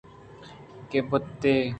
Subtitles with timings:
[0.89, 1.55] کہ بُت ئِے